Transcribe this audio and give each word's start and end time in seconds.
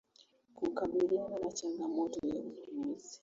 kukabiliana 0.57 1.35
na 1.43 1.51
changamoto 1.57 2.19
ya 2.29 2.35
ununuzi 2.41 3.17